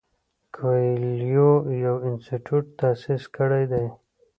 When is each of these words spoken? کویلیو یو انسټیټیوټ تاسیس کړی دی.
کویلیو 0.55 1.49
یو 1.83 1.95
انسټیټیوټ 2.07 2.65
تاسیس 2.79 3.23
کړی 3.35 3.63
دی. 3.71 3.85